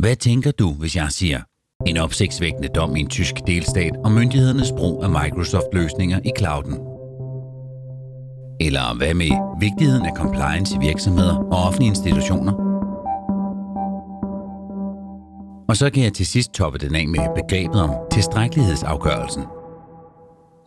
Hvad 0.00 0.16
tænker 0.16 0.50
du, 0.50 0.72
hvis 0.72 0.96
jeg 0.96 1.08
siger 1.10 1.40
en 1.86 1.96
opsigtsvækkende 1.96 2.68
dom 2.68 2.96
i 2.96 3.00
en 3.00 3.08
tysk 3.08 3.34
delstat 3.46 3.92
om 4.04 4.12
myndighedernes 4.12 4.72
brug 4.72 5.04
af 5.04 5.10
Microsoft-løsninger 5.10 6.20
i 6.24 6.30
clouden? 6.38 6.72
Eller 8.60 8.96
hvad 8.96 9.14
med 9.14 9.30
vigtigheden 9.60 10.06
af 10.06 10.16
compliance 10.16 10.76
i 10.76 10.78
virksomheder 10.86 11.36
og 11.36 11.66
offentlige 11.66 11.88
institutioner? 11.88 12.52
Og 15.68 15.76
så 15.76 15.90
kan 15.90 16.02
jeg 16.02 16.12
til 16.12 16.26
sidst 16.26 16.52
toppe 16.52 16.78
den 16.78 16.94
af 16.94 17.08
med 17.08 17.42
begrebet 17.42 17.82
om 17.82 17.90
tilstrækkelighedsafgørelsen. 18.12 19.42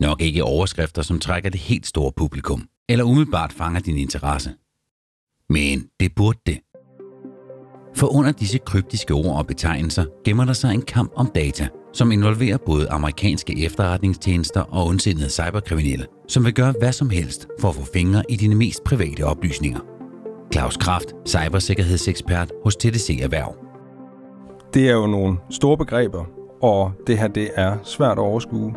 Nok 0.00 0.22
ikke 0.22 0.44
overskrifter, 0.44 1.02
som 1.02 1.18
trækker 1.18 1.50
det 1.50 1.60
helt 1.60 1.86
store 1.86 2.12
publikum, 2.16 2.68
eller 2.88 3.04
umiddelbart 3.04 3.52
fanger 3.52 3.80
din 3.80 3.96
interesse. 3.96 4.50
Men 5.48 5.86
det 6.00 6.14
burde 6.16 6.38
det. 6.46 6.58
For 7.96 8.16
under 8.16 8.32
disse 8.32 8.58
kryptiske 8.58 9.14
ord 9.14 9.38
og 9.38 9.46
betegnelser 9.46 10.04
gemmer 10.24 10.44
der 10.44 10.52
sig 10.52 10.74
en 10.74 10.82
kamp 10.82 11.12
om 11.16 11.30
data, 11.34 11.68
som 11.92 12.12
involverer 12.12 12.56
både 12.66 12.90
amerikanske 12.90 13.64
efterretningstjenester 13.64 14.60
og 14.60 14.86
ondsindede 14.86 15.30
cyberkriminelle, 15.30 16.06
som 16.28 16.44
vil 16.44 16.54
gøre 16.54 16.74
hvad 16.78 16.92
som 16.92 17.10
helst 17.10 17.46
for 17.60 17.68
at 17.68 17.74
få 17.74 17.84
fingre 17.92 18.22
i 18.28 18.36
dine 18.36 18.54
mest 18.54 18.84
private 18.84 19.24
oplysninger. 19.24 19.80
Claus 20.52 20.76
Kraft, 20.76 21.14
cybersikkerhedsekspert 21.26 22.52
hos 22.64 22.76
TDC 22.76 23.18
Erhverv. 23.22 23.56
Det 24.74 24.88
er 24.88 24.92
jo 24.92 25.06
nogle 25.06 25.36
store 25.50 25.76
begreber, 25.76 26.24
og 26.62 26.92
det 27.06 27.18
her 27.18 27.28
det 27.28 27.50
er 27.54 27.76
svært 27.82 28.12
at 28.12 28.18
overskue. 28.18 28.74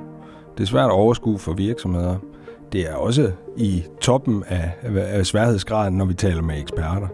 Det 0.58 0.63
er 0.63 0.68
svært 0.68 0.86
at 0.86 0.91
overskue 0.91 1.40
for 1.40 1.54
virksomheder. 1.54 2.16
Det 2.72 2.82
er 2.90 2.96
også 2.96 3.32
i 3.58 3.84
toppen 4.02 4.44
af, 4.48 4.72
af 4.96 5.26
sværhedsgraden, 5.26 5.94
når 5.98 6.05
vi 6.05 6.13
taler 6.13 6.41
med 6.41 6.62
eksperter. 6.62 7.08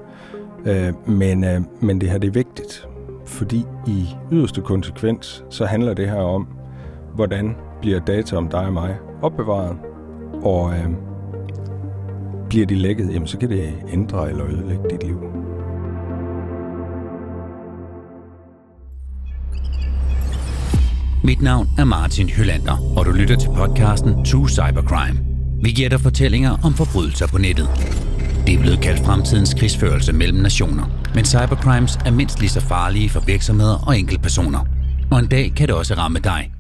Øh, 0.65 1.09
men, 1.09 1.43
øh, 1.43 1.61
men 1.81 2.01
det 2.01 2.09
her 2.09 2.17
det 2.17 2.27
er 2.27 2.31
vigtigt, 2.31 2.87
fordi 3.25 3.65
i 3.87 4.07
yderste 4.31 4.61
konsekvens, 4.61 5.43
så 5.49 5.65
handler 5.65 5.93
det 5.93 6.09
her 6.09 6.21
om, 6.21 6.47
hvordan 7.15 7.55
bliver 7.81 7.99
data 7.99 8.35
om 8.35 8.47
dig 8.49 8.65
og 8.65 8.73
mig 8.73 8.97
opbevaret, 9.21 9.77
og 10.43 10.73
øh, 10.73 10.89
bliver 12.49 12.65
de 12.65 12.75
lækket, 12.75 13.13
jamen 13.13 13.27
så 13.27 13.37
kan 13.37 13.49
det 13.49 13.73
ændre 13.93 14.29
eller 14.29 14.45
ødelægge 14.45 14.83
dit 14.89 15.03
liv. 15.03 15.19
Mit 21.23 21.41
navn 21.41 21.67
er 21.77 21.83
Martin 21.83 22.29
Hylander, 22.29 22.97
og 22.97 23.05
du 23.05 23.11
lytter 23.11 23.37
til 23.37 23.49
podcasten 23.55 24.25
True 24.25 24.49
Cybercrime. 24.49 25.19
Vi 25.63 25.71
giver 25.71 25.89
dig 25.89 25.99
fortællinger 25.99 26.57
om 26.63 26.73
forbrydelser 26.73 27.27
på 27.27 27.37
nettet. 27.37 27.67
Det 28.47 28.53
er 28.55 28.59
blevet 28.59 28.81
kaldt 28.81 29.05
fremtidens 29.05 29.53
krigsførelse 29.53 30.13
mellem 30.13 30.37
nationer, 30.37 30.83
men 31.15 31.25
cybercrimes 31.25 31.95
er 32.05 32.11
mindst 32.11 32.39
lige 32.39 32.49
så 32.49 32.61
farlige 32.61 33.09
for 33.09 33.19
virksomheder 33.19 33.83
og 33.87 33.99
enkeltpersoner. 33.99 34.65
Og 35.11 35.19
en 35.19 35.27
dag 35.27 35.53
kan 35.55 35.67
det 35.67 35.75
også 35.75 35.93
ramme 35.93 36.19
dig. 36.19 36.51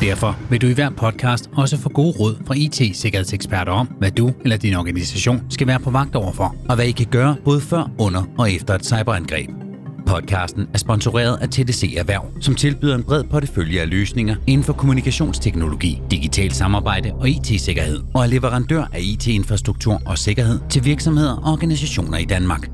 Derfor 0.00 0.36
vil 0.50 0.60
du 0.62 0.66
i 0.66 0.72
hver 0.72 0.90
podcast 0.90 1.50
også 1.56 1.78
få 1.78 1.88
gode 1.88 2.14
råd 2.20 2.36
fra 2.46 2.54
IT-sikkerhedseksperter 2.56 3.72
om, 3.72 3.86
hvad 3.86 4.10
du 4.10 4.32
eller 4.42 4.56
din 4.56 4.74
organisation 4.74 5.42
skal 5.50 5.66
være 5.66 5.80
på 5.80 5.90
vagt 5.90 6.14
overfor, 6.16 6.56
og 6.68 6.74
hvad 6.74 6.86
I 6.86 6.92
kan 6.92 7.06
gøre 7.06 7.36
både 7.44 7.60
før, 7.60 7.90
under 7.98 8.22
og 8.38 8.52
efter 8.52 8.74
et 8.74 8.86
cyberangreb. 8.86 9.61
Podcasten 10.06 10.68
er 10.74 10.78
sponsoreret 10.78 11.38
af 11.40 11.48
TDC 11.48 11.94
Erhverv, 11.96 12.30
som 12.40 12.54
tilbyder 12.54 12.94
en 12.94 13.02
bred 13.02 13.24
portefølje 13.24 13.80
af 13.80 13.90
løsninger 13.90 14.36
inden 14.46 14.64
for 14.64 14.72
kommunikationsteknologi, 14.72 16.00
digital 16.10 16.52
samarbejde 16.52 17.12
og 17.12 17.28
IT-sikkerhed, 17.28 18.00
og 18.14 18.22
er 18.22 18.26
leverandør 18.26 18.84
af 18.92 19.00
IT-infrastruktur 19.00 20.02
og 20.06 20.18
sikkerhed 20.18 20.60
til 20.70 20.84
virksomheder 20.84 21.36
og 21.36 21.52
organisationer 21.52 22.18
i 22.18 22.24
Danmark. 22.24 22.70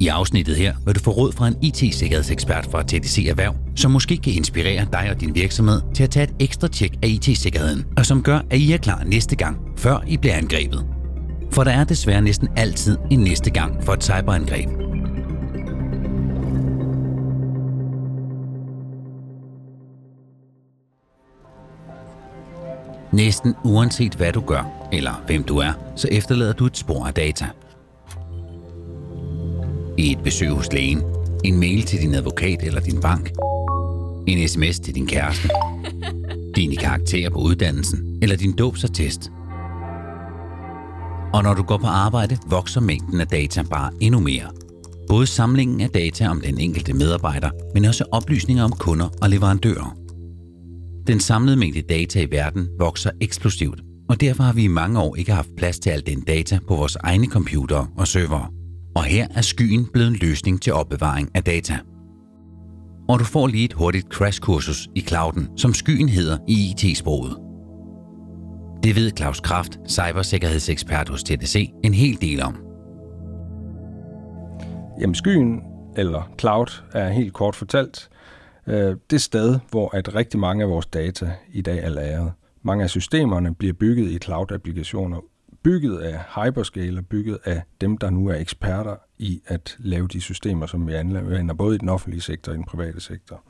I 0.00 0.08
afsnittet 0.08 0.56
her 0.56 0.74
vil 0.86 0.94
du 0.94 1.00
få 1.00 1.10
råd 1.10 1.32
fra 1.32 1.48
en 1.48 1.56
IT-sikkerhedsekspert 1.62 2.68
fra 2.70 2.82
TDC 2.82 3.26
Erhverv, 3.28 3.54
som 3.76 3.90
måske 3.90 4.16
kan 4.16 4.32
inspirere 4.32 4.86
dig 4.92 5.10
og 5.10 5.20
din 5.20 5.34
virksomhed 5.34 5.80
til 5.94 6.02
at 6.02 6.10
tage 6.10 6.24
et 6.24 6.34
ekstra 6.40 6.68
tjek 6.68 6.92
af 7.02 7.08
IT-sikkerheden, 7.08 7.84
og 7.96 8.06
som 8.06 8.22
gør, 8.22 8.40
at 8.50 8.58
I 8.58 8.72
er 8.72 8.78
klar 8.78 9.02
næste 9.06 9.36
gang, 9.36 9.56
før 9.76 10.04
I 10.06 10.16
bliver 10.16 10.34
angrebet. 10.34 10.84
For 11.52 11.64
der 11.64 11.70
er 11.70 11.84
desværre 11.84 12.22
næsten 12.22 12.48
altid 12.56 12.98
en 13.10 13.20
næste 13.20 13.50
gang 13.50 13.84
for 13.84 13.92
et 13.92 14.04
cyberangreb. 14.04 14.91
Næsten 23.12 23.54
uanset 23.64 24.14
hvad 24.14 24.32
du 24.32 24.40
gør, 24.40 24.88
eller 24.92 25.22
hvem 25.26 25.44
du 25.44 25.58
er, 25.58 25.72
så 25.96 26.08
efterlader 26.10 26.52
du 26.52 26.66
et 26.66 26.76
spor 26.76 27.06
af 27.06 27.14
data. 27.14 27.46
I 29.98 30.12
et 30.12 30.22
besøg 30.24 30.50
hos 30.50 30.72
lægen, 30.72 31.02
en 31.44 31.60
mail 31.60 31.82
til 31.82 32.00
din 32.00 32.14
advokat 32.14 32.62
eller 32.62 32.80
din 32.80 33.00
bank, 33.00 33.30
en 34.26 34.48
sms 34.48 34.80
til 34.80 34.94
din 34.94 35.06
kæreste, 35.06 35.48
dine 36.56 36.76
karakterer 36.76 37.30
på 37.30 37.38
uddannelsen 37.38 38.18
eller 38.22 38.36
din 38.36 38.56
dåbsattest. 38.56 39.30
Og 41.34 41.42
når 41.42 41.54
du 41.54 41.62
går 41.62 41.78
på 41.78 41.86
arbejde, 41.86 42.38
vokser 42.46 42.80
mængden 42.80 43.20
af 43.20 43.26
data 43.26 43.62
bare 43.62 43.90
endnu 44.00 44.20
mere. 44.20 44.50
Både 45.08 45.26
samlingen 45.26 45.80
af 45.80 45.90
data 45.90 46.28
om 46.28 46.40
den 46.40 46.58
enkelte 46.58 46.92
medarbejder, 46.92 47.50
men 47.74 47.84
også 47.84 48.04
oplysninger 48.12 48.64
om 48.64 48.72
kunder 48.72 49.08
og 49.22 49.30
leverandører. 49.30 50.01
Den 51.06 51.20
samlede 51.20 51.56
mængde 51.56 51.82
data 51.82 52.20
i 52.20 52.30
verden 52.30 52.68
vokser 52.78 53.10
eksplosivt, 53.20 53.80
og 54.08 54.20
derfor 54.20 54.42
har 54.42 54.52
vi 54.52 54.64
i 54.64 54.68
mange 54.68 55.00
år 55.00 55.16
ikke 55.16 55.32
haft 55.32 55.48
plads 55.56 55.78
til 55.78 55.90
al 55.90 56.06
den 56.06 56.20
data 56.20 56.58
på 56.68 56.76
vores 56.76 56.96
egne 56.96 57.26
computere 57.26 57.86
og 57.96 58.08
servere. 58.08 58.48
Og 58.96 59.04
her 59.04 59.28
er 59.34 59.40
skyen 59.40 59.86
blevet 59.92 60.08
en 60.08 60.16
løsning 60.16 60.62
til 60.62 60.72
opbevaring 60.72 61.30
af 61.34 61.44
data. 61.44 61.78
Og 63.08 63.18
du 63.18 63.24
får 63.24 63.46
lige 63.46 63.64
et 63.64 63.72
hurtigt 63.72 64.08
crashkursus 64.08 64.88
i 64.94 65.00
clouden, 65.00 65.48
som 65.56 65.74
skyen 65.74 66.08
hedder 66.08 66.38
i 66.48 66.70
IT-sproget. 66.70 67.36
Det 68.82 68.96
ved 68.96 69.10
Claus 69.16 69.40
Kraft, 69.40 69.78
cybersikkerhedsekspert 69.88 71.08
hos 71.08 71.22
TDC, 71.22 71.70
en 71.84 71.94
hel 71.94 72.20
del 72.20 72.42
om. 72.42 72.56
Jamen 75.00 75.14
skyen, 75.14 75.60
eller 75.96 76.30
cloud, 76.40 76.82
er 76.92 77.08
helt 77.08 77.32
kort 77.32 77.56
fortalt 77.56 78.08
øh, 78.66 78.96
det 79.10 79.20
sted, 79.20 79.58
hvor 79.70 79.96
at 79.96 80.14
rigtig 80.14 80.40
mange 80.40 80.64
af 80.64 80.70
vores 80.70 80.86
data 80.86 81.32
i 81.52 81.62
dag 81.62 81.78
er 81.84 81.88
lagret. 81.88 82.32
Mange 82.62 82.84
af 82.84 82.90
systemerne 82.90 83.54
bliver 83.54 83.72
bygget 83.72 84.10
i 84.10 84.18
cloud-applikationer, 84.18 85.20
bygget 85.62 85.98
af 85.98 86.20
hyperscaler, 86.34 87.02
bygget 87.02 87.38
af 87.44 87.62
dem, 87.80 87.98
der 87.98 88.10
nu 88.10 88.28
er 88.28 88.34
eksperter 88.34 88.96
i 89.18 89.42
at 89.46 89.76
lave 89.78 90.08
de 90.08 90.20
systemer, 90.20 90.66
som 90.66 90.86
vi 90.86 90.92
anvender 90.92 91.54
både 91.54 91.74
i 91.74 91.78
den 91.78 91.88
offentlige 91.88 92.20
sektor 92.20 92.52
og 92.52 92.56
i 92.56 92.58
den 92.58 92.66
private 92.66 93.00
sektor. 93.00 93.42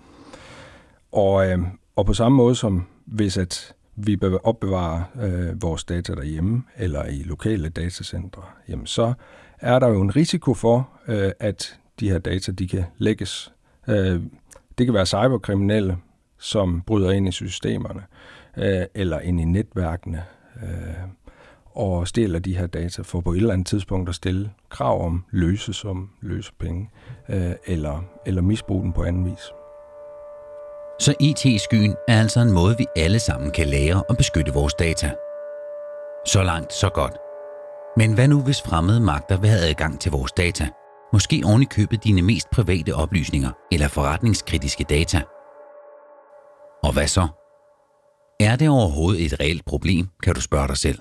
Og, 1.12 1.50
øh, 1.50 1.58
og 1.96 2.06
på 2.06 2.14
samme 2.14 2.36
måde 2.36 2.54
som 2.54 2.86
hvis 3.04 3.38
at 3.38 3.74
vi 3.96 4.18
opbevarer 4.42 5.02
øh, 5.22 5.62
vores 5.62 5.84
data 5.84 6.14
derhjemme 6.14 6.62
eller 6.76 7.04
i 7.04 7.22
lokale 7.22 7.68
datacentre, 7.68 8.42
jamen 8.68 8.86
så 8.86 9.12
er 9.58 9.78
der 9.78 9.88
jo 9.88 10.00
en 10.00 10.16
risiko 10.16 10.54
for, 10.54 10.90
øh, 11.08 11.32
at 11.40 11.78
de 12.00 12.10
her 12.10 12.18
data 12.18 12.52
de 12.52 12.68
kan 12.68 12.84
lægges. 12.98 13.52
Øh, 13.88 14.22
det 14.78 14.86
kan 14.86 14.94
være 14.94 15.06
cyberkriminelle, 15.06 15.96
som 16.38 16.82
bryder 16.86 17.10
ind 17.10 17.28
i 17.28 17.32
systemerne, 17.32 18.02
øh, 18.56 18.86
eller 18.94 19.20
ind 19.20 19.40
i 19.40 19.44
netværkene, 19.44 20.24
øh, 20.62 20.94
og 21.74 22.08
stjæler 22.08 22.38
de 22.38 22.56
her 22.56 22.66
data 22.66 23.02
for 23.02 23.20
på 23.20 23.32
et 23.32 23.36
eller 23.36 23.52
andet 23.52 23.66
tidspunkt 23.66 24.08
at 24.08 24.14
stille 24.14 24.50
krav 24.70 25.04
om 25.04 25.24
løse 25.30 25.72
som 25.72 26.10
løse 26.20 26.52
penge, 26.60 26.90
øh, 27.28 27.52
eller, 27.66 28.04
eller 28.26 28.42
misbruge 28.42 28.82
den 28.82 28.92
på 28.92 29.02
anden 29.02 29.24
vis. 29.24 29.52
Så 31.00 31.14
IT-skyen 31.20 31.94
er 32.08 32.20
altså 32.20 32.40
en 32.40 32.52
måde, 32.52 32.74
vi 32.78 32.86
alle 32.96 33.18
sammen 33.18 33.50
kan 33.50 33.66
lære 33.66 34.02
og 34.02 34.16
beskytte 34.16 34.52
vores 34.52 34.74
data. 34.74 35.14
Så 36.26 36.42
langt, 36.42 36.72
så 36.72 36.88
godt. 36.94 37.12
Men 37.96 38.14
hvad 38.14 38.28
nu, 38.28 38.42
hvis 38.42 38.62
fremmede 38.62 39.00
magter 39.00 39.40
vil 39.40 39.50
have 39.50 39.68
adgang 39.68 40.00
til 40.00 40.12
vores 40.12 40.32
data– 40.32 40.68
Måske 41.12 41.42
oven 41.44 41.62
i 41.62 41.64
købet 41.64 42.04
dine 42.04 42.22
mest 42.22 42.50
private 42.50 42.94
oplysninger 42.94 43.50
eller 43.72 43.88
forretningskritiske 43.88 44.84
data. 44.84 45.22
Og 46.82 46.92
hvad 46.92 47.06
så? 47.06 47.28
Er 48.40 48.56
det 48.56 48.68
overhovedet 48.68 49.24
et 49.24 49.40
reelt 49.40 49.64
problem, 49.64 50.08
kan 50.22 50.34
du 50.34 50.40
spørge 50.40 50.68
dig 50.68 50.76
selv. 50.76 50.98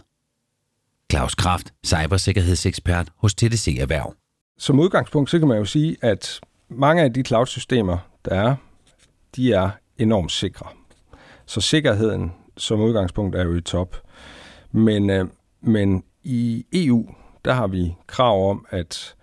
Claus 1.12 1.36
Kraft, 1.36 1.74
cybersikkerhedsekspert 1.86 3.10
hos 3.18 3.36
TDC 3.36 3.78
Erhverv. 3.80 4.16
Som 4.58 4.80
udgangspunkt, 4.80 5.30
så 5.30 5.40
kan 5.40 5.48
man 5.48 5.58
jo 5.58 5.66
sige, 5.66 5.98
at 6.02 6.40
mange 6.70 7.04
af 7.04 7.14
de 7.14 7.24
cloud-systemer, 7.24 7.98
der 8.26 8.36
er, 8.36 8.56
de 9.36 9.54
er 9.54 9.70
enormt 9.98 10.32
sikre. 10.32 10.68
Så 11.46 11.62
sikkerheden 11.62 12.32
som 12.58 12.82
udgangspunkt 12.82 13.36
er 13.36 13.44
jo 13.44 13.56
i 13.56 13.62
top. 13.62 13.96
Men, 14.72 15.10
øh, 15.10 15.28
men 15.62 16.04
i 16.24 16.66
EU, 16.74 17.06
der 17.46 17.54
har 17.54 17.68
vi 17.68 17.96
krav 18.08 18.50
om, 18.50 18.66
at 18.70 19.16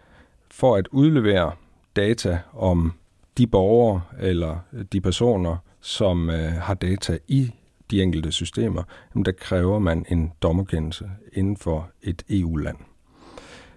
for 0.59 0.77
at 0.77 0.89
udlevere 0.91 1.53
data 1.97 2.39
om 2.53 2.93
de 3.39 3.47
borgere 3.47 4.01
eller 4.21 4.59
de 4.93 5.01
personer, 5.01 5.57
som 5.81 6.31
øh, 6.31 6.53
har 6.53 6.75
data 6.75 7.19
i 7.29 7.51
de 7.91 8.03
enkelte 8.03 8.33
systemer, 8.33 8.83
jamen 9.15 9.25
der 9.25 9.33
kræver 9.33 9.79
man 9.79 10.07
en 10.09 10.33
dommerkendelse 10.43 11.11
inden 11.33 11.57
for 11.57 11.91
et 12.03 12.23
EU-land. 12.31 12.77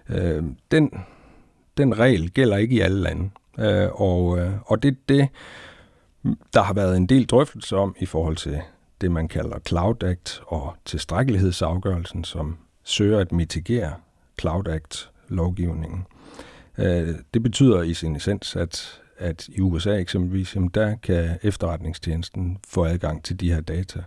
Øh, 0.09 0.43
den, 0.71 0.91
den 1.77 1.99
regel 1.99 2.31
gælder 2.31 2.57
ikke 2.57 2.75
i 2.75 2.79
alle 2.79 3.01
lande. 3.01 3.29
Øh, 3.59 3.89
og, 3.91 4.39
øh, 4.39 4.51
og 4.65 4.83
det 4.83 5.09
det, 5.09 5.29
der 6.53 6.61
har 6.61 6.73
været 6.73 6.97
en 6.97 7.07
del 7.07 7.25
drøftelse 7.25 7.77
om 7.77 7.95
i 7.99 8.05
forhold 8.05 8.35
til 8.35 8.61
det, 9.01 9.11
man 9.11 9.27
kalder 9.27 9.59
Cloud 9.67 10.03
Act 10.03 10.41
og 10.47 10.73
tilstrækkelighedsafgørelsen, 10.85 12.23
som 12.23 12.57
søger 12.83 13.19
at 13.19 13.31
mitigere 13.31 13.93
Cloud 14.39 14.67
Act-lovgivningen. 14.67 16.05
Øh, 16.83 17.15
det 17.33 17.43
betyder 17.43 17.81
i 17.81 17.93
sin 17.93 18.15
essens, 18.15 18.55
at, 18.55 19.01
at 19.17 19.47
i 19.47 19.61
USA 19.61 19.97
eksempelvis, 19.97 20.55
jamen 20.55 20.69
der 20.69 20.95
kan 20.95 21.37
efterretningstjenesten 21.43 22.57
få 22.67 22.85
adgang 22.85 23.23
til 23.23 23.39
de 23.39 23.53
her 23.53 23.61
data, 23.61 24.03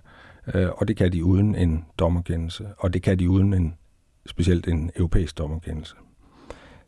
øh, 0.54 0.68
og 0.70 0.88
det 0.88 0.96
kan 0.96 1.12
de 1.12 1.24
uden 1.24 1.54
en 1.54 1.84
dommerkendelse, 1.98 2.66
og 2.78 2.92
det 2.92 3.02
kan 3.02 3.18
de 3.18 3.30
uden 3.30 3.54
en 3.54 3.74
specielt 4.26 4.68
en 4.68 4.90
europæisk 4.96 5.38
dommerkendelse. 5.38 5.94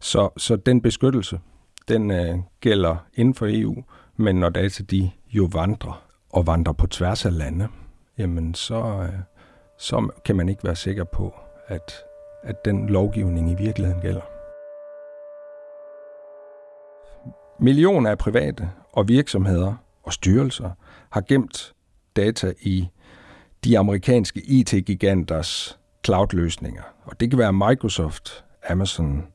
Så, 0.00 0.29
så 0.37 0.56
den 0.56 0.81
beskyttelse, 0.81 1.38
den 1.88 2.11
øh, 2.11 2.38
gælder 2.61 2.97
inden 3.15 3.35
for 3.35 3.47
EU, 3.50 3.85
men 4.17 4.37
når 4.37 4.49
data 4.49 4.83
de 4.83 5.11
jo 5.29 5.49
vandrer, 5.53 6.03
og 6.31 6.47
vandrer 6.47 6.73
på 6.73 6.87
tværs 6.87 7.27
af 7.27 7.38
lande, 7.38 7.69
jamen 8.19 8.55
så, 8.55 8.83
øh, 9.03 9.19
så 9.79 10.09
kan 10.25 10.37
man 10.37 10.49
ikke 10.49 10.65
være 10.65 10.77
sikker 10.77 11.05
på, 11.05 11.35
at, 11.67 11.93
at 12.43 12.65
den 12.65 12.88
lovgivning 12.88 13.50
i 13.50 13.55
virkeligheden 13.55 14.03
gælder. 14.03 14.36
Millioner 17.58 18.11
af 18.11 18.19
private 18.19 18.70
og 18.93 19.08
virksomheder 19.08 19.75
og 20.03 20.12
styrelser 20.12 20.70
har 21.11 21.20
gemt 21.20 21.75
data 22.17 22.53
i 22.61 22.88
de 23.64 23.79
amerikanske 23.79 24.41
IT-giganters 24.41 25.79
cloud-løsninger. 26.06 26.82
Og 27.05 27.20
det 27.20 27.31
kan 27.31 27.38
være 27.38 27.53
Microsoft, 27.53 28.44
Amazon, 28.69 29.26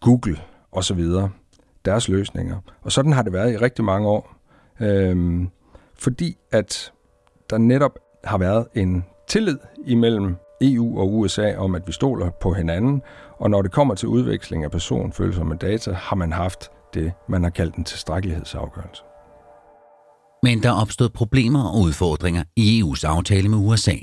Google 0.00 0.38
osv. 0.72 1.04
Deres 1.84 2.08
løsninger. 2.08 2.56
Og 2.82 2.92
sådan 2.92 3.12
har 3.12 3.22
det 3.22 3.32
været 3.32 3.52
i 3.52 3.56
rigtig 3.56 3.84
mange 3.84 4.08
år. 4.08 4.36
Øhm, 4.80 5.48
fordi 5.94 6.36
at 6.50 6.92
der 7.50 7.58
netop 7.58 7.98
har 8.24 8.38
været 8.38 8.66
en 8.74 9.04
tillid 9.28 9.58
imellem 9.84 10.36
EU 10.72 10.98
og 10.98 11.14
USA 11.14 11.56
om, 11.56 11.74
at 11.74 11.82
vi 11.86 11.92
stoler 11.92 12.30
på 12.30 12.52
hinanden, 12.52 13.02
og 13.38 13.50
når 13.50 13.62
det 13.62 13.72
kommer 13.72 13.94
til 13.94 14.08
udveksling 14.08 14.64
af 14.64 14.70
personfølsomme 14.70 15.56
data, 15.56 15.92
har 15.92 16.16
man 16.16 16.32
haft 16.32 16.70
det, 16.94 17.12
man 17.28 17.42
har 17.42 17.50
kaldt 17.50 17.74
en 17.74 17.84
tilstrækkelighedsafgørelse. 17.84 19.02
Men 20.42 20.62
der 20.62 20.72
opstod 20.72 21.08
problemer 21.08 21.64
og 21.64 21.80
udfordringer 21.80 22.42
i 22.56 22.82
EU's 22.82 23.06
aftale 23.06 23.48
med 23.48 23.58
USA. 23.58 23.94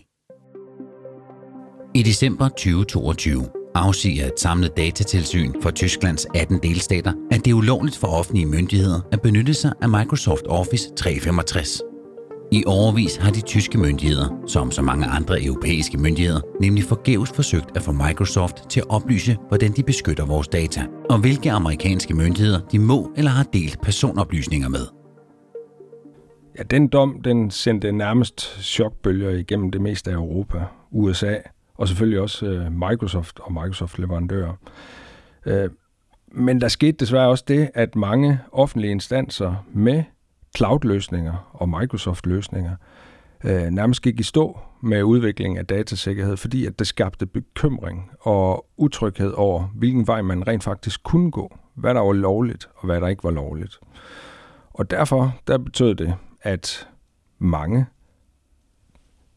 I 1.95 2.03
december 2.03 2.47
2022 2.47 3.49
afsiger 3.75 4.25
et 4.25 4.39
samlet 4.39 4.77
datatilsyn 4.77 5.53
for 5.61 5.71
Tysklands 5.71 6.27
18 6.35 6.59
delstater, 6.63 7.13
at 7.31 7.45
det 7.45 7.51
er 7.51 7.55
ulovligt 7.55 7.97
for 7.97 8.07
offentlige 8.07 8.45
myndigheder 8.45 9.01
at 9.11 9.21
benytte 9.21 9.53
sig 9.53 9.73
af 9.81 9.89
Microsoft 9.89 10.43
Office 10.47 10.95
365. 10.95 11.90
I 12.53 12.63
overvis 12.67 13.15
har 13.15 13.31
de 13.31 13.41
tyske 13.41 13.77
myndigheder, 13.77 14.43
som 14.47 14.71
så 14.71 14.81
mange 14.81 15.05
andre 15.05 15.43
europæiske 15.43 15.97
myndigheder, 15.97 16.41
nemlig 16.61 16.83
forgæves 16.83 17.31
forsøgt 17.31 17.77
at 17.77 17.81
få 17.81 17.91
Microsoft 17.91 18.69
til 18.69 18.79
at 18.79 18.89
oplyse, 18.89 19.37
hvordan 19.47 19.71
de 19.71 19.83
beskytter 19.83 20.25
vores 20.25 20.47
data, 20.47 20.81
og 21.09 21.19
hvilke 21.19 21.51
amerikanske 21.51 22.13
myndigheder 22.13 22.59
de 22.59 22.79
må 22.79 23.11
eller 23.17 23.31
har 23.31 23.43
delt 23.43 23.81
personoplysninger 23.81 24.69
med. 24.69 24.87
Ja, 26.57 26.63
den 26.63 26.87
dom 26.87 27.21
den 27.21 27.51
sendte 27.51 27.91
nærmest 27.91 28.61
chokbølger 28.61 29.29
igennem 29.29 29.71
det 29.71 29.81
meste 29.81 30.11
af 30.11 30.15
Europa, 30.15 30.63
USA 30.91 31.35
og 31.77 31.87
selvfølgelig 31.87 32.19
også 32.19 32.45
øh, 32.45 32.71
Microsoft 32.71 33.39
og 33.39 33.53
Microsoft-leverandører. 33.53 34.53
Øh, 35.45 35.69
men 36.31 36.61
der 36.61 36.67
skete 36.67 36.97
desværre 36.99 37.27
også 37.27 37.43
det, 37.47 37.69
at 37.73 37.95
mange 37.95 38.39
offentlige 38.51 38.91
instanser 38.91 39.65
med 39.73 40.03
cloud-løsninger 40.57 41.51
og 41.53 41.69
Microsoft-løsninger 41.69 42.75
øh, 43.43 43.63
nærmest 43.63 44.01
gik 44.01 44.19
i 44.19 44.23
stå 44.23 44.59
med 44.81 45.03
udviklingen 45.03 45.57
af 45.57 45.65
datasikkerhed, 45.65 46.37
fordi 46.37 46.65
at 46.65 46.79
det 46.79 46.87
skabte 46.87 47.25
bekymring 47.25 48.11
og 48.19 48.65
utryghed 48.77 49.31
over, 49.31 49.63
hvilken 49.75 50.07
vej 50.07 50.21
man 50.21 50.47
rent 50.47 50.63
faktisk 50.63 51.03
kunne 51.03 51.31
gå, 51.31 51.57
hvad 51.75 51.93
der 51.93 52.01
var 52.01 52.13
lovligt 52.13 52.69
og 52.75 52.85
hvad 52.85 53.01
der 53.01 53.07
ikke 53.07 53.23
var 53.23 53.31
lovligt. 53.31 53.79
Og 54.69 54.91
derfor 54.91 55.35
der 55.47 55.57
betød 55.57 55.95
det, 55.95 56.15
at 56.41 56.87
mange 57.39 57.85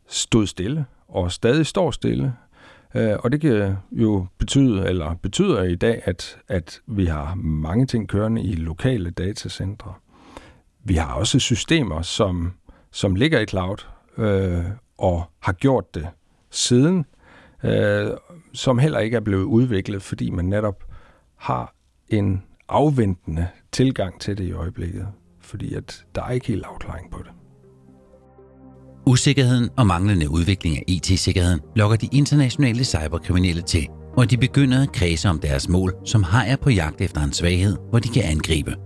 stod 0.07 0.47
stille 0.47 0.85
og 1.09 1.33
stadig 1.33 1.67
står 1.67 1.91
stille. 1.91 2.35
Øh, 2.95 3.17
og 3.19 3.33
det 3.33 3.41
kan 3.41 3.77
jo 3.93 4.27
betyde, 4.39 4.87
eller 4.87 5.15
betyder 5.15 5.63
i 5.63 5.75
dag, 5.75 6.03
at, 6.05 6.39
at 6.49 6.81
vi 6.87 7.07
har 7.07 7.35
mange 7.35 7.87
ting 7.87 8.09
kørende 8.09 8.43
i 8.43 8.53
lokale 8.53 9.11
datacentre. 9.11 9.95
Vi 10.85 10.95
har 10.95 11.15
også 11.15 11.39
systemer, 11.39 12.03
som, 12.03 12.53
som 12.93 13.15
ligger 13.15 13.41
i 13.41 13.47
cloud 13.47 13.77
øh, 14.19 14.65
og 14.99 15.25
har 15.41 15.53
gjort 15.53 15.95
det 15.95 16.09
siden, 16.51 17.05
øh, 17.65 18.11
som 18.53 18.79
heller 18.79 18.99
ikke 18.99 19.17
er 19.17 19.21
blevet 19.21 19.45
udviklet, 19.45 20.03
fordi 20.03 20.31
man 20.31 20.45
netop 20.45 20.85
har 21.37 21.75
en 22.09 22.43
afventende 22.69 23.49
tilgang 23.73 24.21
til 24.21 24.39
det 24.39 24.45
i 24.45 24.53
øjeblikket, 24.53 25.09
fordi 25.41 25.75
at 25.75 26.05
der 26.15 26.23
er 26.23 26.31
ikke 26.31 26.47
helt 26.47 26.65
afklaring 26.65 27.11
på 27.11 27.19
det. 27.19 27.31
Usikkerheden 29.07 29.71
og 29.77 29.87
manglende 29.87 30.31
udvikling 30.31 30.77
af 30.77 30.85
IT-sikkerheden 30.87 31.61
lokker 31.77 31.97
de 31.97 32.09
internationale 32.13 32.85
cyberkriminelle 32.85 33.63
til, 33.63 33.89
og 34.17 34.31
de 34.31 34.37
begynder 34.37 34.83
at 34.83 34.93
kredse 34.93 35.29
om 35.29 35.39
deres 35.39 35.69
mål, 35.69 35.95
som 36.05 36.23
har 36.23 36.57
på 36.57 36.71
jagt 36.71 37.01
efter 37.01 37.21
en 37.21 37.33
svaghed, 37.33 37.77
hvor 37.91 37.99
de 37.99 38.09
kan 38.09 38.23
angribe. 38.23 38.77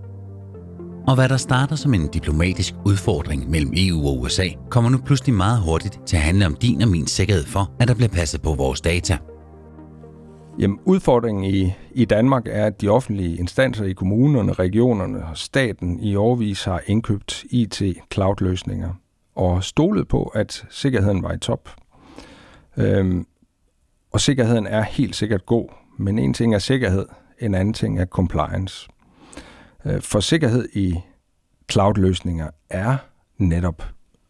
Og 1.09 1.15
hvad 1.15 1.29
der 1.29 1.37
starter 1.37 1.75
som 1.75 1.93
en 1.93 2.07
diplomatisk 2.07 2.73
udfordring 2.85 3.49
mellem 3.49 3.71
EU 3.75 4.07
og 4.07 4.19
USA, 4.19 4.47
kommer 4.69 4.89
nu 4.89 4.97
pludselig 4.97 5.35
meget 5.35 5.61
hurtigt 5.61 5.99
til 6.05 6.17
at 6.17 6.23
handle 6.23 6.45
om 6.45 6.55
din 6.55 6.81
og 6.81 6.87
min 6.87 7.07
sikkerhed 7.07 7.45
for, 7.45 7.71
at 7.79 7.87
der 7.87 7.93
bliver 7.93 8.09
passet 8.09 8.41
på 8.41 8.53
vores 8.53 8.81
data. 8.81 9.17
Jamen, 10.59 10.79
udfordringen 10.85 11.43
i, 11.43 11.73
i 11.91 12.05
Danmark 12.05 12.47
er, 12.47 12.65
at 12.65 12.81
de 12.81 12.89
offentlige 12.89 13.37
instanser 13.37 13.85
i 13.85 13.93
kommunerne, 13.93 14.53
regionerne 14.53 15.25
og 15.25 15.37
staten 15.37 15.99
i 15.99 16.15
årvis 16.15 16.63
har 16.63 16.81
indkøbt 16.85 17.45
IT-cloud-løsninger 17.49 18.89
og 19.35 19.63
stolet 19.63 20.07
på, 20.07 20.23
at 20.23 20.65
sikkerheden 20.69 21.23
var 21.23 21.33
i 21.33 21.39
top. 21.39 21.69
Øhm, 22.77 23.25
og 24.11 24.21
sikkerheden 24.21 24.67
er 24.67 24.81
helt 24.81 25.15
sikkert 25.15 25.45
god, 25.45 25.69
men 25.97 26.19
en 26.19 26.33
ting 26.33 26.55
er 26.55 26.59
sikkerhed, 26.59 27.05
en 27.39 27.55
anden 27.55 27.73
ting 27.73 27.99
er 27.99 28.05
compliance. 28.05 28.89
Øh, 29.85 30.01
for 30.01 30.19
sikkerhed 30.19 30.69
i 30.73 30.95
cloud-løsninger 31.71 32.49
er 32.69 32.97
netop 33.37 33.83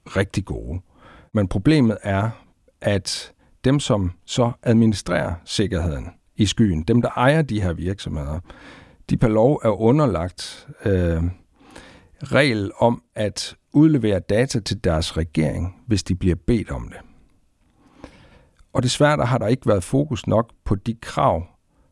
rigtig 0.06 0.46
gode. 0.46 0.82
Men 1.34 1.48
problemet 1.48 1.98
er, 2.04 2.30
at 2.82 3.32
dem, 3.64 3.80
som 3.80 4.12
så 4.26 4.52
administrerer 4.64 5.34
sikkerheden 5.46 6.10
i 6.36 6.46
skyen, 6.46 6.84
dem, 6.84 7.02
der 7.02 7.10
ejer 7.10 7.42
de 7.42 7.62
her 7.62 7.74
virksomheder, 7.74 8.40
de 9.10 9.18
per 9.18 9.28
lov 9.28 9.62
er 9.64 9.82
underlagt 9.82 10.68
øh, 10.86 11.24
regel 12.24 12.72
om 12.80 13.04
at 13.16 13.56
udlevere 13.74 14.20
data 14.20 14.60
til 14.60 14.84
deres 14.84 15.18
regering, 15.18 15.76
hvis 15.88 16.04
de 16.04 16.16
bliver 16.16 16.36
bedt 16.36 16.72
om 16.72 16.90
det. 16.90 16.98
Og 18.74 18.84
desværre 18.84 19.18
der 19.18 19.26
har 19.26 19.38
der 19.38 19.48
ikke 19.48 19.68
været 19.68 19.84
fokus 19.84 20.28
nok 20.28 20.52
på 20.66 20.76
de 20.76 20.96
krav, 21.02 21.44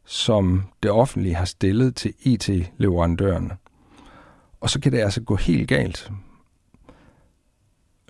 som 0.07 0.63
det 0.83 0.91
offentlige 0.91 1.35
har 1.35 1.45
stillet 1.45 1.95
til 1.95 2.13
IT-leverandørerne. 2.19 3.57
Og 4.59 4.69
så 4.69 4.79
kan 4.79 4.91
det 4.91 4.99
altså 4.99 5.21
gå 5.21 5.35
helt 5.35 5.67
galt. 5.67 6.11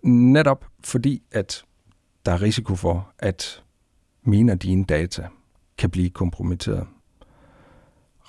Netop 0.03 0.65
fordi, 0.83 1.21
at 1.31 1.63
der 2.25 2.31
er 2.31 2.41
risiko 2.41 2.75
for, 2.75 3.11
at 3.19 3.63
mine 4.23 4.51
og 4.51 4.63
dine 4.63 4.85
data 4.85 5.27
kan 5.77 5.89
blive 5.89 6.09
kompromitteret. 6.09 6.87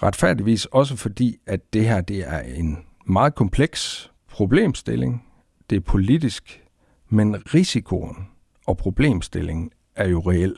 Retfærdigvis 0.03 0.65
også 0.65 0.97
fordi, 0.97 1.37
at 1.47 1.73
det 1.73 1.85
her 1.85 2.01
det 2.01 2.29
er 2.29 2.41
en 2.41 2.79
meget 3.07 3.35
kompleks 3.35 4.11
problemstilling. 4.29 5.25
Det 5.71 5.77
er 5.77 5.81
politisk, 5.81 6.65
men 7.09 7.55
risikoen 7.55 8.29
og 8.67 8.77
problemstillingen 8.77 9.71
er 9.95 10.09
jo 10.09 10.21
reel. 10.21 10.57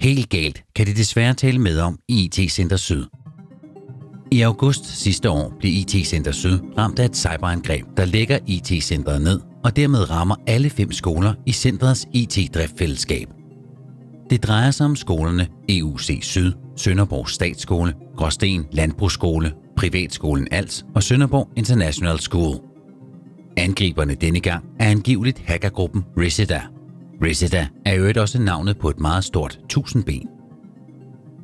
Helt 0.00 0.28
galt 0.30 0.62
kan 0.76 0.86
det 0.86 0.96
desværre 0.96 1.34
tale 1.34 1.58
med 1.58 1.78
om 1.78 1.98
i 2.08 2.24
IT 2.24 2.52
Center 2.52 2.76
Syd. 2.76 3.04
I 4.32 4.40
august 4.40 5.02
sidste 5.02 5.30
år 5.30 5.56
blev 5.60 5.72
IT 5.72 6.06
Center 6.06 6.32
Syd 6.32 6.58
ramt 6.78 6.98
af 6.98 7.04
et 7.04 7.16
cyberangreb, 7.16 7.84
der 7.96 8.04
lægger 8.04 8.38
IT-centret 8.46 9.22
ned 9.22 9.40
og 9.64 9.76
dermed 9.76 10.10
rammer 10.10 10.36
alle 10.46 10.70
fem 10.70 10.92
skoler 10.92 11.34
i 11.46 11.52
centrets 11.52 12.06
IT-driftfællesskab. 12.12 13.28
Det 14.30 14.42
drejer 14.42 14.70
sig 14.70 14.86
om 14.86 14.96
skolerne 14.96 15.48
EUC 15.68 16.18
Syd, 16.22 16.52
Sønderborg 16.76 17.28
Statsskole, 17.28 17.94
Gråsten 18.16 18.66
Landbrugsskole, 18.72 19.52
Privatskolen 19.76 20.48
Als 20.50 20.84
og 20.94 21.02
Sønderborg 21.02 21.48
International 21.56 22.20
School. 22.20 22.60
Angriberne 23.56 24.14
denne 24.14 24.40
gang 24.40 24.64
er 24.80 24.90
angiveligt 24.90 25.38
hackergruppen 25.38 26.04
Reseda. 26.18 26.73
Reseda 27.22 27.68
er 27.86 27.94
jo 27.94 28.12
også 28.20 28.40
navnet 28.40 28.78
på 28.78 28.90
et 28.90 29.00
meget 29.00 29.24
stort 29.24 29.60
tusindben. 29.68 30.28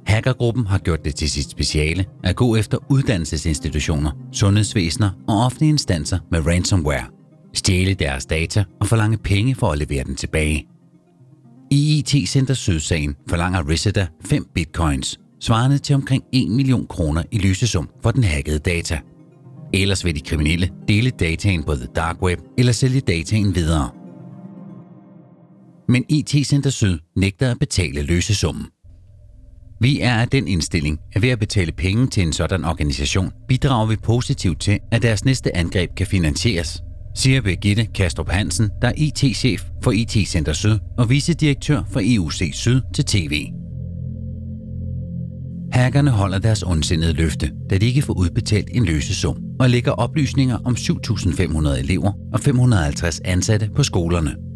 Hackergruppen 0.06 0.66
har 0.66 0.78
gjort 0.78 1.04
det 1.04 1.14
til 1.14 1.30
sit 1.30 1.50
speciale 1.50 2.04
at 2.24 2.36
gå 2.36 2.56
efter 2.56 2.78
uddannelsesinstitutioner, 2.90 4.10
sundhedsvæsener 4.32 5.10
og 5.28 5.44
offentlige 5.44 5.70
instanser 5.70 6.18
med 6.30 6.46
ransomware, 6.46 7.04
stjæle 7.54 7.94
deres 7.94 8.26
data 8.26 8.64
og 8.80 8.86
forlange 8.86 9.18
penge 9.18 9.54
for 9.54 9.66
at 9.70 9.78
levere 9.78 10.04
den 10.04 10.16
tilbage. 10.16 10.66
I 11.70 11.98
IT-center 11.98 12.54
Sydsagen 12.54 13.16
forlanger 13.28 13.68
Riseta 13.68 14.06
5 14.24 14.46
bitcoins, 14.54 15.20
svarende 15.40 15.78
til 15.78 15.94
omkring 15.94 16.24
1 16.32 16.50
million 16.50 16.86
kroner 16.86 17.22
i 17.30 17.38
løsesum 17.38 17.88
for 18.02 18.10
den 18.10 18.24
hackede 18.24 18.58
data. 18.58 19.00
Ellers 19.74 20.04
vil 20.04 20.14
de 20.14 20.20
kriminelle 20.20 20.70
dele 20.88 21.10
dataen 21.10 21.62
på 21.62 21.74
The 21.74 21.86
Dark 21.96 22.22
Web 22.22 22.38
eller 22.58 22.72
sælge 22.72 23.00
dataen 23.00 23.54
videre. 23.54 24.00
Men 25.90 26.04
e 26.09 26.14
IT-center 26.14 26.70
Syd 26.70 26.99
nægter 27.16 27.50
at 27.50 27.59
betale 27.59 28.02
løsesummen. 28.02 28.66
Vi 29.80 30.00
er 30.00 30.14
af 30.14 30.28
den 30.28 30.49
indstilling, 30.49 30.99
at 31.12 31.23
ved 31.23 31.28
at 31.28 31.38
betale 31.38 31.73
penge 31.73 32.06
til 32.06 32.23
en 32.23 32.32
sådan 32.32 32.64
organisation, 32.64 33.30
bidrager 33.49 33.87
vi 33.87 33.97
positivt 33.97 34.61
til, 34.61 34.78
at 34.92 35.02
deres 35.02 35.25
næste 35.25 35.56
angreb 35.56 35.90
kan 35.97 36.06
finansieres, 36.06 36.82
siger 37.14 37.40
Birgitte 37.40 37.85
Kastrup 37.94 38.28
Hansen, 38.28 38.70
der 38.82 38.88
er 38.88 38.92
e 38.97 39.04
IT-chef 39.04 39.62
for 39.82 39.90
e 39.90 39.97
IT 39.97 40.28
Center 40.28 40.52
Syd 40.52 40.78
og 40.99 41.11
vicedirektør 41.11 41.82
for 41.90 42.00
EUC 42.04 42.50
Syd 42.52 42.80
til 42.94 43.04
TV. 43.04 43.47
Hackerne 45.73 46.11
holder 46.11 46.38
deres 46.38 46.62
ondsindede 46.62 47.12
løfte, 47.12 47.52
da 47.70 47.78
de 47.78 47.87
ikke 47.87 48.02
får 48.02 48.14
udbetalt 48.14 48.68
en 48.73 48.85
løsesum, 48.85 49.37
og 49.61 49.70
lægger 49.70 49.92
oplysninger 49.92 50.59
om 50.64 50.75
7.500 50.75 51.78
elever 51.78 52.12
og 52.32 52.40
550 52.40 53.20
ansatte 53.25 53.70
på 53.76 53.82
skolerne. 53.82 54.50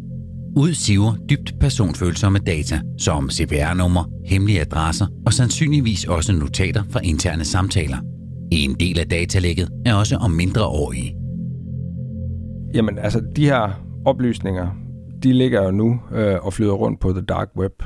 Ud 0.57 0.73
siver 0.73 1.15
dybt 1.29 1.53
personfølsomme 1.59 2.39
data, 2.39 2.81
som 2.97 3.29
CPR-nummer, 3.29 4.03
hemmelige 4.25 4.61
adresser 4.61 5.05
og 5.25 5.33
sandsynligvis 5.33 6.05
også 6.05 6.33
notater 6.33 6.83
fra 6.89 6.99
interne 7.03 7.45
samtaler. 7.45 7.97
En 8.51 8.75
del 8.79 8.99
af 8.99 9.09
datalægget 9.09 9.69
er 9.85 9.93
også 9.93 10.15
om 10.15 10.31
mindreårige. 10.31 11.15
Jamen, 12.73 12.97
altså, 12.99 13.21
de 13.35 13.45
her 13.45 13.83
oplysninger, 14.05 14.67
de 15.23 15.33
ligger 15.33 15.63
jo 15.63 15.71
nu 15.71 15.99
øh, 16.11 16.45
og 16.45 16.53
flyder 16.53 16.73
rundt 16.73 16.99
på 16.99 17.11
the 17.11 17.21
dark 17.21 17.49
web. 17.57 17.83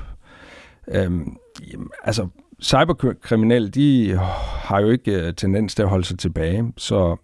Øhm, 0.92 1.38
jamen, 1.74 1.88
altså, 2.04 2.28
cyberkriminelle, 2.62 3.70
de 3.70 4.18
har 4.64 4.80
jo 4.80 4.90
ikke 4.90 5.28
øh, 5.28 5.34
tendens 5.34 5.76
til 5.76 5.84
at 5.84 5.90
holde 5.90 6.06
sig 6.06 6.20
tilbage, 6.20 6.74
så 6.78 7.16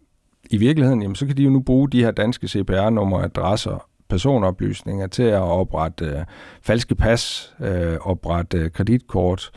i 0.49 0.57
virkeligheden, 0.57 1.01
jamen, 1.01 1.15
så 1.15 1.25
kan 1.25 1.37
de 1.37 1.43
jo 1.43 1.49
nu 1.49 1.59
bruge 1.59 1.89
de 1.89 2.03
her 2.03 2.11
danske 2.11 2.47
CPR-numre, 2.47 3.23
adresser, 3.23 3.89
personoplysninger 4.09 5.07
til 5.07 5.23
at 5.23 5.41
oprette 5.41 6.05
øh, 6.05 6.25
falske 6.61 6.95
pas, 6.95 7.53
øh, 7.59 7.97
oprette 8.01 8.57
øh, 8.57 8.71
kreditkort, 8.71 9.51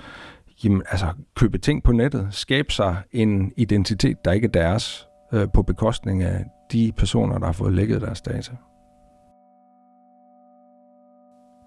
jamen, 0.64 0.82
altså 0.90 1.06
købe 1.36 1.58
ting 1.58 1.82
på 1.82 1.92
nettet, 1.92 2.28
skabe 2.30 2.72
sig 2.72 2.96
en 3.12 3.52
identitet, 3.56 4.24
der 4.24 4.32
ikke 4.32 4.46
er 4.46 4.50
deres, 4.50 5.08
øh, 5.32 5.48
på 5.54 5.62
bekostning 5.62 6.22
af 6.22 6.44
de 6.72 6.92
personer, 6.96 7.38
der 7.38 7.46
har 7.46 7.52
fået 7.52 7.72
lækket 7.72 8.00
deres 8.00 8.20
data. 8.20 8.52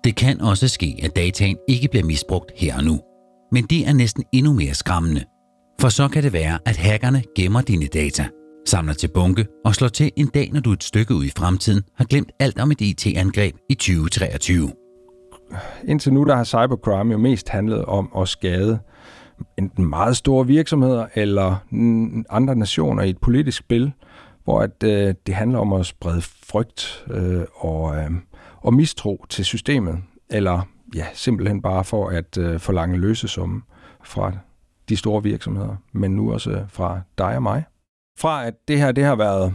Det 0.03 0.15
kan 0.15 0.41
også 0.41 0.67
ske, 0.67 0.99
at 1.03 1.15
dataen 1.15 1.57
ikke 1.67 1.87
bliver 1.87 2.05
misbrugt 2.05 2.51
her 2.55 2.77
og 2.77 2.83
nu. 2.83 2.99
Men 3.51 3.63
det 3.63 3.87
er 3.87 3.93
næsten 3.93 4.23
endnu 4.31 4.53
mere 4.53 4.73
skræmmende. 4.73 5.23
For 5.81 5.89
så 5.89 6.07
kan 6.07 6.23
det 6.23 6.33
være, 6.33 6.59
at 6.65 6.77
hackerne 6.77 7.23
gemmer 7.35 7.61
dine 7.61 7.85
data, 7.85 8.27
samler 8.71 8.93
til 8.93 9.07
bunke 9.13 9.47
og 9.65 9.75
slår 9.75 9.87
til 9.87 10.11
en 10.15 10.27
dag, 10.27 10.49
når 10.53 10.59
du 10.59 10.71
et 10.71 10.83
stykke 10.83 11.15
ud 11.15 11.25
i 11.25 11.31
fremtiden 11.37 11.83
har 11.95 12.05
glemt 12.05 12.31
alt 12.39 12.59
om 12.59 12.71
et 12.71 12.81
IT-angreb 12.81 13.55
i 13.69 13.73
2023. 13.73 14.71
Indtil 15.87 16.13
nu 16.13 16.23
der 16.23 16.35
har 16.35 16.43
cybercrime 16.43 17.11
jo 17.11 17.17
mest 17.17 17.49
handlet 17.49 17.85
om 17.85 18.11
at 18.17 18.27
skade 18.27 18.79
enten 19.57 19.85
meget 19.85 20.17
store 20.17 20.47
virksomheder 20.47 21.07
eller 21.15 21.55
andre 22.29 22.55
nationer 22.55 23.03
i 23.03 23.09
et 23.09 23.17
politisk 23.17 23.57
spil, 23.57 23.91
hvor 24.43 24.61
at, 24.61 24.83
øh, 24.83 25.15
det 25.27 25.35
handler 25.35 25.59
om 25.59 25.73
at 25.73 25.85
sprede 25.85 26.21
frygt 26.21 27.05
øh, 27.11 27.43
og, 27.55 27.97
øh, 27.97 28.11
og 28.57 28.73
mistro 28.73 29.25
til 29.29 29.45
systemet, 29.45 29.97
eller 30.29 30.61
ja, 30.95 31.05
simpelthen 31.13 31.61
bare 31.61 31.83
for 31.83 32.09
at 32.09 32.37
øh, 32.37 32.59
forlange 32.59 32.97
løsesumme 32.97 33.61
fra 34.03 34.31
de 34.89 34.97
store 34.97 35.23
virksomheder, 35.23 35.75
men 35.91 36.11
nu 36.11 36.33
også 36.33 36.51
øh, 36.51 36.61
fra 36.69 37.01
dig 37.17 37.35
og 37.35 37.43
mig. 37.43 37.63
Fra 38.17 38.45
at 38.45 38.53
det 38.67 38.77
her 38.77 38.91
det 38.91 39.03
har 39.03 39.15
været 39.15 39.53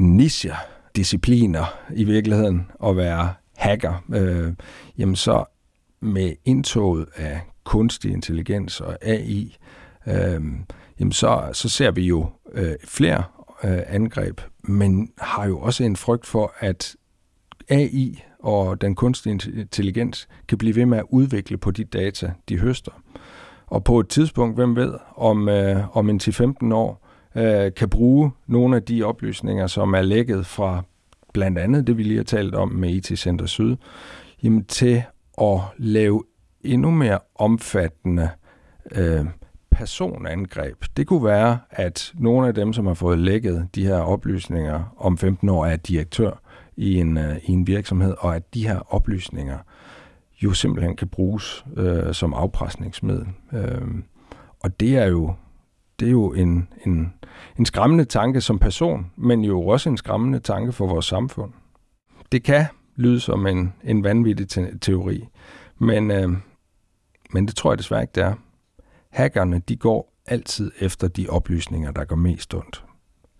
niche-discipliner 0.00 1.64
i 1.94 2.04
virkeligheden 2.04 2.70
at 2.84 2.96
være 2.96 3.34
hacker, 3.56 4.04
øh, 4.14 4.52
jamen 4.98 5.16
så 5.16 5.44
med 6.00 6.32
indtoget 6.44 7.06
af 7.16 7.40
kunstig 7.64 8.12
intelligens 8.12 8.80
og 8.80 8.98
AI, 9.02 9.56
øh, 10.06 10.40
jamen 11.00 11.12
så, 11.12 11.50
så 11.52 11.68
ser 11.68 11.90
vi 11.90 12.06
jo 12.06 12.30
øh, 12.52 12.74
flere 12.84 13.24
øh, 13.64 13.80
angreb, 13.86 14.40
men 14.62 15.10
har 15.18 15.46
jo 15.46 15.58
også 15.58 15.84
en 15.84 15.96
frygt 15.96 16.26
for, 16.26 16.54
at 16.58 16.96
AI 17.68 18.22
og 18.38 18.80
den 18.80 18.94
kunstige 18.94 19.32
intelligens 19.32 20.28
kan 20.48 20.58
blive 20.58 20.76
ved 20.76 20.86
med 20.86 20.98
at 20.98 21.04
udvikle 21.10 21.56
på 21.56 21.70
de 21.70 21.84
data, 21.84 22.32
de 22.48 22.58
høster. 22.58 22.92
Og 23.66 23.84
på 23.84 24.00
et 24.00 24.08
tidspunkt, 24.08 24.56
hvem 24.56 24.76
ved, 24.76 24.94
om, 25.16 25.48
øh, 25.48 25.96
om 25.96 26.10
en 26.10 26.20
10-15 26.22 26.74
år, 26.74 27.07
øh, 27.34 27.74
kan 27.74 27.88
bruge 27.88 28.30
nogle 28.46 28.76
af 28.76 28.82
de 28.82 29.02
oplysninger, 29.02 29.66
som 29.66 29.94
er 29.94 30.02
lækket 30.02 30.46
fra 30.46 30.82
blandt 31.32 31.58
andet 31.58 31.86
det, 31.86 31.96
vi 31.96 32.02
lige 32.02 32.16
har 32.16 32.24
talt 32.24 32.54
om 32.54 32.68
med 32.68 32.90
IT 32.90 33.18
Center 33.18 33.46
Syd, 33.46 33.76
jamen, 34.42 34.64
til 34.64 35.02
at 35.40 35.60
lave 35.76 36.24
endnu 36.60 36.90
mere 36.90 37.18
omfattende 37.34 38.30
øh, 38.92 39.26
personangreb. 39.70 40.84
Det 40.96 41.06
kunne 41.06 41.24
være, 41.24 41.58
at 41.70 42.12
nogle 42.14 42.48
af 42.48 42.54
dem, 42.54 42.72
som 42.72 42.86
har 42.86 42.94
fået 42.94 43.18
lækket 43.18 43.68
de 43.74 43.86
her 43.86 43.98
oplysninger 43.98 44.94
om 44.96 45.18
15 45.18 45.48
år, 45.48 45.66
er 45.66 45.76
direktør 45.76 46.40
i 46.76 47.00
en, 47.00 47.18
øh, 47.18 47.36
i 47.44 47.52
en 47.52 47.66
virksomhed, 47.66 48.14
og 48.18 48.36
at 48.36 48.54
de 48.54 48.68
her 48.68 48.94
oplysninger 48.94 49.58
jo 50.42 50.52
simpelthen 50.52 50.96
kan 50.96 51.08
bruges 51.08 51.64
øh, 51.76 52.14
som 52.14 52.34
afpresningsmiddel. 52.34 53.26
Øh, 53.52 53.82
og 54.60 54.80
det 54.80 54.96
er 54.96 55.06
jo, 55.06 55.34
det 56.00 56.06
er 56.06 56.12
jo 56.12 56.32
en, 56.32 56.68
en, 56.86 57.12
en 57.58 57.66
skræmmende 57.66 58.04
tanke 58.04 58.40
som 58.40 58.58
person, 58.58 59.10
men 59.16 59.44
jo 59.44 59.66
også 59.66 59.88
en 59.88 59.96
skræmmende 59.96 60.38
tanke 60.38 60.72
for 60.72 60.86
vores 60.86 61.06
samfund. 61.06 61.52
Det 62.32 62.42
kan 62.42 62.66
lyde 62.96 63.20
som 63.20 63.46
en, 63.46 63.72
en 63.84 64.04
vanvittig 64.04 64.48
te- 64.48 64.78
teori, 64.78 65.28
men, 65.78 66.10
øh, 66.10 66.32
men 67.30 67.46
det 67.46 67.56
tror 67.56 67.72
jeg 67.72 67.78
desværre 67.78 68.02
ikke, 68.02 68.12
det 68.14 68.22
er. 68.22 68.34
Hackerne, 69.10 69.58
de 69.68 69.76
går 69.76 70.12
altid 70.26 70.72
efter 70.80 71.08
de 71.08 71.28
oplysninger, 71.28 71.90
der 71.90 72.04
går 72.04 72.16
mest 72.16 72.54
ondt. 72.54 72.84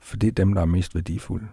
For 0.00 0.16
det 0.16 0.26
er 0.26 0.32
dem, 0.32 0.54
der 0.54 0.60
er 0.60 0.66
mest 0.66 0.94
værdifulde. 0.94 1.46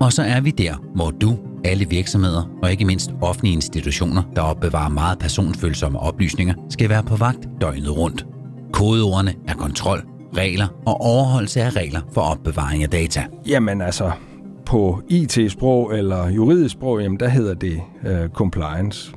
Og 0.00 0.12
så 0.12 0.22
er 0.22 0.40
vi 0.40 0.50
der, 0.50 0.74
hvor 0.94 1.10
du, 1.10 1.38
alle 1.64 1.88
virksomheder 1.88 2.50
og 2.62 2.70
ikke 2.70 2.84
mindst 2.84 3.10
offentlige 3.22 3.54
institutioner, 3.54 4.22
der 4.36 4.42
opbevarer 4.42 4.88
meget 4.88 5.18
personfølsomme 5.18 5.98
oplysninger, 5.98 6.54
skal 6.70 6.88
være 6.88 7.02
på 7.02 7.16
vagt 7.16 7.48
døgnet 7.60 7.96
rundt. 7.96 8.26
Kodeordene 8.72 9.34
er 9.48 9.54
kontrol, 9.54 10.02
regler 10.36 10.66
og 10.86 11.00
overholdelse 11.00 11.60
af 11.60 11.76
regler 11.76 12.00
for 12.12 12.20
opbevaring 12.20 12.82
af 12.82 12.90
data. 12.90 13.24
Jamen 13.46 13.80
altså, 13.80 14.10
på 14.66 15.02
IT-sprog 15.08 15.98
eller 15.98 16.28
juridisk 16.28 16.72
sprog, 16.72 17.00
jamen 17.00 17.20
der 17.20 17.28
hedder 17.28 17.54
det 17.54 17.80
øh, 18.06 18.28
compliance. 18.28 19.12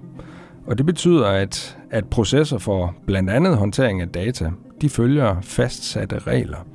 Og 0.67 0.77
det 0.77 0.85
betyder, 0.85 1.27
at, 1.27 1.77
at 1.91 2.05
processer 2.05 2.57
for 2.57 2.95
blandt 3.07 3.29
andet 3.29 3.57
håndtering 3.57 4.01
af 4.01 4.07
data, 4.07 4.51
de 4.81 4.89
følger 4.89 5.35
fastsatte 5.41 6.19
regler, 6.19 6.67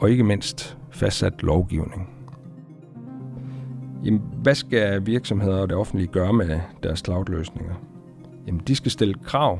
og 0.00 0.10
ikke 0.10 0.24
mindst 0.24 0.76
fastsat 0.90 1.42
lovgivning. 1.42 2.19
Jamen, 4.04 4.22
hvad 4.42 4.54
skal 4.54 5.06
virksomheder 5.06 5.56
og 5.56 5.68
det 5.68 5.76
offentlige 5.76 6.06
gøre 6.06 6.32
med 6.32 6.60
deres 6.82 6.98
cloud-løsninger? 6.98 7.74
Jamen, 8.46 8.60
de 8.66 8.74
skal 8.74 8.90
stille 8.90 9.14
krav, 9.14 9.58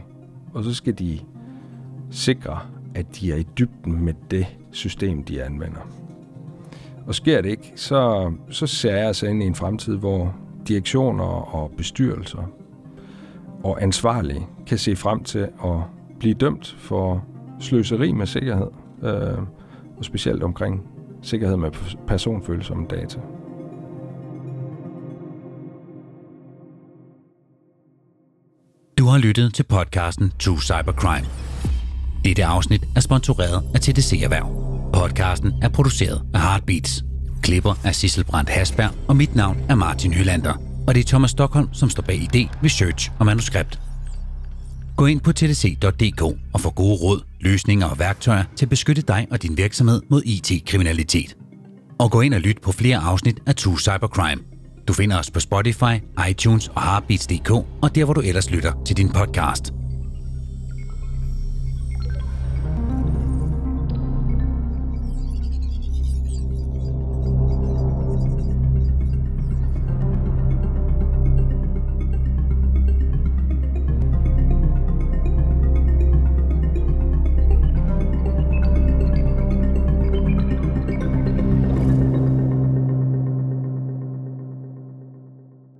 og 0.54 0.64
så 0.64 0.74
skal 0.74 0.98
de 0.98 1.18
sikre, 2.10 2.58
at 2.94 3.06
de 3.20 3.32
er 3.32 3.36
i 3.36 3.46
dybden 3.58 4.04
med 4.04 4.14
det 4.30 4.46
system, 4.70 5.24
de 5.24 5.42
anvender. 5.42 5.80
Og 7.06 7.14
sker 7.14 7.40
det 7.40 7.50
ikke, 7.50 7.72
så, 7.76 8.32
så 8.50 8.66
ser 8.66 8.96
jeg 8.96 9.06
altså 9.06 9.26
ind 9.26 9.42
i 9.42 9.46
en 9.46 9.54
fremtid, 9.54 9.96
hvor 9.96 10.34
direktioner 10.68 11.54
og 11.54 11.70
bestyrelser 11.76 12.50
og 13.64 13.82
ansvarlige 13.82 14.46
kan 14.66 14.78
se 14.78 14.96
frem 14.96 15.24
til 15.24 15.38
at 15.38 15.76
blive 16.18 16.34
dømt 16.34 16.76
for 16.78 17.24
sløseri 17.60 18.12
med 18.12 18.26
sikkerhed, 18.26 18.68
øh, 19.02 19.38
og 19.98 20.04
specielt 20.04 20.42
omkring 20.42 20.82
sikkerhed 21.22 21.56
med 21.56 21.70
personfølsomme 22.06 22.86
data. 22.86 23.20
Har 29.10 29.18
lyttet 29.18 29.54
til 29.54 29.62
podcasten 29.62 30.32
True 30.38 30.62
Cybercrime. 30.62 31.26
Dette 32.24 32.44
afsnit 32.44 32.84
er 32.96 33.00
sponsoreret 33.00 33.62
af 33.74 33.80
TDC 33.80 34.20
Erhverv. 34.22 34.46
Podcasten 34.92 35.52
er 35.62 35.68
produceret 35.68 36.22
af 36.34 36.40
Heartbeats. 36.40 37.04
Klipper 37.42 37.74
af 37.84 37.94
Sissel 37.94 38.24
Brandt 38.24 38.50
Hasberg, 38.50 38.90
og 39.08 39.16
mit 39.16 39.34
navn 39.34 39.58
er 39.68 39.74
Martin 39.74 40.12
Hylander. 40.12 40.54
Og 40.86 40.94
det 40.94 41.00
er 41.04 41.08
Thomas 41.08 41.30
Stockholm, 41.30 41.68
som 41.72 41.90
står 41.90 42.02
bag 42.02 42.16
idé, 42.16 42.64
research 42.64 43.10
og 43.18 43.26
manuskript. 43.26 43.80
Gå 44.96 45.06
ind 45.06 45.20
på 45.20 45.32
tdc.dk 45.32 46.22
og 46.52 46.60
få 46.60 46.70
gode 46.70 46.96
råd, 46.96 47.20
løsninger 47.40 47.86
og 47.86 47.98
værktøjer 47.98 48.44
til 48.56 48.66
at 48.66 48.70
beskytte 48.70 49.02
dig 49.02 49.26
og 49.30 49.42
din 49.42 49.56
virksomhed 49.56 50.02
mod 50.10 50.22
IT-kriminalitet. 50.24 51.36
Og 51.98 52.10
gå 52.10 52.20
ind 52.20 52.34
og 52.34 52.40
lyt 52.40 52.58
på 52.62 52.72
flere 52.72 52.98
afsnit 52.98 53.38
af 53.46 53.54
True 53.54 53.80
Cybercrime. 53.80 54.49
Du 54.90 54.94
finder 54.94 55.18
os 55.18 55.30
på 55.30 55.40
Spotify, 55.40 56.02
iTunes 56.30 56.68
og 56.68 56.82
Heartbeats.dk 56.82 57.50
og 57.50 57.94
der, 57.94 58.04
hvor 58.04 58.14
du 58.14 58.20
ellers 58.20 58.50
lytter 58.50 58.72
til 58.86 58.96
din 58.96 59.08
podcast. 59.12 59.79